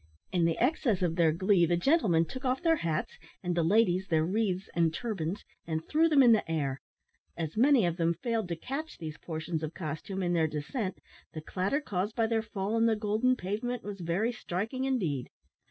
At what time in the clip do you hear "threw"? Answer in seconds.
5.87-6.09